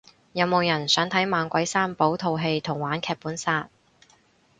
[0.31, 3.69] 有冇人想睇猛鬼三寶套戲同玩劇本殺